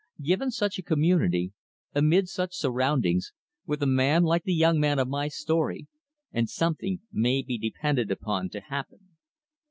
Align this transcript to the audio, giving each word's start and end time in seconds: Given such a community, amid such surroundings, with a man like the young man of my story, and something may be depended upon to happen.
Given 0.23 0.49
such 0.49 0.79
a 0.79 0.81
community, 0.81 1.53
amid 1.93 2.27
such 2.27 2.55
surroundings, 2.55 3.33
with 3.67 3.83
a 3.83 3.85
man 3.85 4.23
like 4.23 4.41
the 4.45 4.51
young 4.55 4.79
man 4.79 4.97
of 4.97 5.07
my 5.07 5.27
story, 5.27 5.85
and 6.31 6.49
something 6.49 7.01
may 7.11 7.43
be 7.43 7.59
depended 7.59 8.09
upon 8.09 8.49
to 8.49 8.61
happen. 8.61 9.11